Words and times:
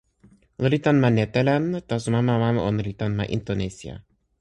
ona 0.59 0.69
li 0.71 0.79
tan 0.85 0.97
ma 1.03 1.09
Netelan, 1.15 1.63
taso 1.89 2.07
mama 2.15 2.33
mama 2.43 2.61
ona 2.69 2.81
li 2.87 2.93
tan 2.99 3.11
ma 3.17 3.25
Intonesija. 3.37 3.95